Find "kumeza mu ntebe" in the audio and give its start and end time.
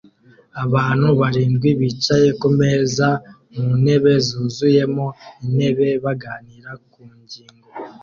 2.41-4.13